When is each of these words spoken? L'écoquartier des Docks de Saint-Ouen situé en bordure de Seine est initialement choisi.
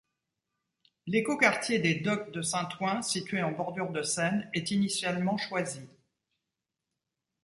L'écoquartier 1.05 1.77
des 1.77 1.93
Docks 1.93 2.31
de 2.31 2.41
Saint-Ouen 2.41 3.03
situé 3.03 3.43
en 3.43 3.51
bordure 3.51 3.91
de 3.91 4.01
Seine 4.01 4.49
est 4.51 4.71
initialement 4.71 5.37
choisi. 5.37 5.87